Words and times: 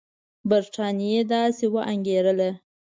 برټانیې 0.49 1.21
داسې 1.31 1.65
وانګېرله. 1.73 2.49